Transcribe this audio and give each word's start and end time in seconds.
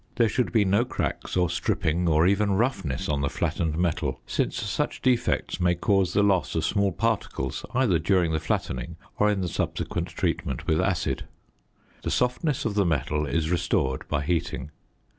There 0.15 0.27
should 0.27 0.51
be 0.51 0.65
no 0.65 0.83
cracks 0.83 1.37
or 1.37 1.47
stripping 1.47 2.07
or 2.09 2.25
even 2.25 2.53
roughness 2.53 3.07
on 3.07 3.21
the 3.21 3.29
flattened 3.29 3.77
metal, 3.77 4.19
since 4.25 4.59
such 4.59 5.03
defects 5.03 5.59
may 5.59 5.75
cause 5.75 6.13
the 6.13 6.23
loss 6.23 6.55
of 6.55 6.65
small 6.65 6.91
particles 6.91 7.63
either 7.75 7.99
during 7.99 8.31
the 8.31 8.39
flattening 8.39 8.95
or 9.19 9.29
in 9.29 9.41
the 9.41 9.47
subsequent 9.47 10.07
treatment 10.07 10.65
with 10.65 10.81
acid. 10.81 11.25
The 12.01 12.09
softness 12.09 12.65
of 12.65 12.73
the 12.73 12.83
metal 12.83 13.27
is 13.27 13.51
restored 13.51 14.07
by 14.07 14.23
heating. 14.23 14.71